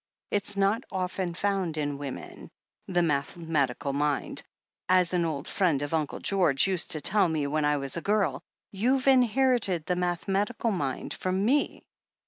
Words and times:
It's 0.31 0.57
not 0.57 0.83
often 0.91 1.35
found 1.35 1.77
in 1.77 1.99
women— 1.99 2.49
^the 2.89 3.05
mathematical 3.05 3.93
mind— 3.93 4.41
^as 4.89 5.13
an 5.13 5.25
old 5.25 5.47
friend 5.47 5.79
of 5.83 5.93
Uncle 5.93 6.17
George's 6.17 6.65
used 6.65 6.89
to 6.93 7.01
tell 7.01 7.29
me 7.29 7.45
when 7.45 7.65
I 7.65 7.77
was 7.77 7.97
a 7.97 8.01
THE 8.01 8.09
HEEL 8.09 8.15
OF 8.15 8.19
ACHILLES 8.19 8.41
377 8.71 8.71
gfirl. 8.73 8.81
You've 8.81 9.13
inherited 9.29 9.85
the 9.85 9.95
mathematical 9.95 10.71
mind 10.71 11.13
from 11.13 11.45
me. 11.45 11.83